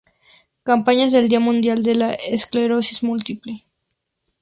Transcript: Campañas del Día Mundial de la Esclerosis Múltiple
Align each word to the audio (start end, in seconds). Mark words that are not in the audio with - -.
Campañas 0.63 1.13
del 1.13 1.29
Día 1.29 1.39
Mundial 1.39 1.83
de 1.83 1.93
la 1.93 2.11
Esclerosis 2.15 3.03
Múltiple 3.03 3.63